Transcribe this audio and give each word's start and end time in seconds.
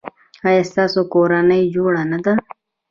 ایا 0.47 0.63
ستاسو 0.71 0.99
کورنۍ 1.13 1.61
جوړه 1.75 2.03
نه 2.11 2.19
ده؟ 2.25 2.33